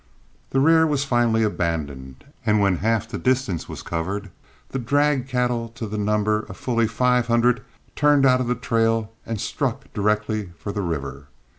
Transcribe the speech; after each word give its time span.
The 0.49 0.59
rear 0.59 0.87
was 0.87 1.03
finally 1.05 1.43
abandoned, 1.43 2.23
and 2.43 2.59
when 2.59 2.77
half 2.77 3.07
the 3.07 3.19
distance 3.19 3.69
was 3.69 3.83
covered, 3.83 4.31
the 4.69 4.79
drag 4.79 5.27
cattle 5.27 5.69
to 5.75 5.85
the 5.85 5.95
number 5.95 6.39
of 6.39 6.57
fully 6.57 6.87
five 6.87 7.27
hundred 7.27 7.61
turned 7.95 8.25
out 8.25 8.41
of 8.41 8.47
the 8.47 8.55
trail 8.55 9.11
and 9.27 9.39
struck 9.39 9.93
direct 9.93 10.25
for 10.57 10.71
the 10.71 10.81
river. 10.81 11.27